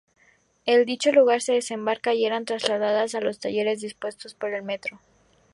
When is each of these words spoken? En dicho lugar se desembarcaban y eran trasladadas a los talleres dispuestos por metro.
En 0.65 0.83
dicho 0.85 1.11
lugar 1.11 1.43
se 1.43 1.53
desembarcaban 1.53 2.17
y 2.17 2.25
eran 2.25 2.45
trasladadas 2.45 3.13
a 3.13 3.21
los 3.21 3.37
talleres 3.39 3.81
dispuestos 3.81 4.33
por 4.33 4.59
metro. 4.63 4.99